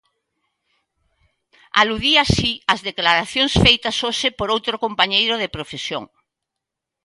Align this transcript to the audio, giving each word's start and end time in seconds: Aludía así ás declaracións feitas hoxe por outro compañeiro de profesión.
Aludía 1.81 2.19
así 2.23 2.51
ás 2.73 2.81
declaracións 2.89 3.53
feitas 3.63 3.97
hoxe 4.05 4.27
por 4.37 4.47
outro 4.55 4.75
compañeiro 4.85 5.35
de 5.41 5.53
profesión. 5.55 6.03